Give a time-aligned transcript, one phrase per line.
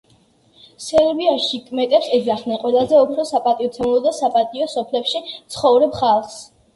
[0.83, 6.41] სერბიაში კმეტებს ეძახდნენ ყველაზე უფრო საპატივცემულო და საპატიო სოფლებში მცხოვრებ ხალხს.